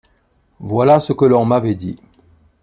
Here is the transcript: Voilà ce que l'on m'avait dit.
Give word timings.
Voilà 0.61 0.99
ce 0.99 1.13
que 1.13 1.25
l'on 1.25 1.45
m'avait 1.45 1.75
dit. 1.75 1.99